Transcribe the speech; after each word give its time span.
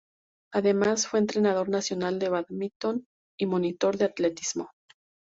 Además 0.51 1.05
fue 1.05 1.19
entrenador 1.19 1.69
nacional 1.69 2.17
de 2.17 2.29
bádminton 2.29 3.05
y 3.39 3.45
monitor 3.45 3.99
de 3.99 4.05
atletismo. 4.05 4.71